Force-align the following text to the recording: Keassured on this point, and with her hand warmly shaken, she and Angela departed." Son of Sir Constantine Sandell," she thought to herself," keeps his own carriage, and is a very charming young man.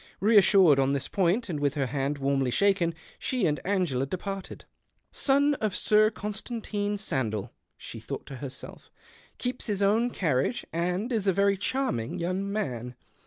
Keassured 0.19 0.79
on 0.79 0.93
this 0.93 1.07
point, 1.07 1.47
and 1.47 1.59
with 1.59 1.75
her 1.75 1.85
hand 1.85 2.17
warmly 2.17 2.49
shaken, 2.49 2.95
she 3.19 3.45
and 3.45 3.59
Angela 3.63 4.07
departed." 4.07 4.65
Son 5.11 5.53
of 5.61 5.75
Sir 5.75 6.09
Constantine 6.09 6.97
Sandell," 6.97 7.51
she 7.77 7.99
thought 7.99 8.25
to 8.25 8.37
herself," 8.37 8.89
keeps 9.37 9.67
his 9.67 9.83
own 9.83 10.09
carriage, 10.09 10.65
and 10.73 11.11
is 11.13 11.27
a 11.27 11.33
very 11.33 11.55
charming 11.55 12.17
young 12.17 12.51
man. 12.51 12.95